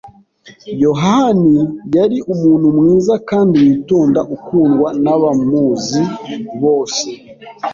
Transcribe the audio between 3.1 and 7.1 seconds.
kandi witonda, ukundwa nabamuzi bose.